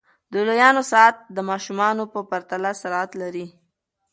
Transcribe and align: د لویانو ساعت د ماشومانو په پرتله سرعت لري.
د 0.31 0.33
لویانو 0.47 0.81
ساعت 0.91 1.15
د 1.35 1.37
ماشومانو 1.49 2.03
په 2.13 2.19
پرتله 2.29 2.71
سرعت 2.81 3.11
لري. 3.21 3.47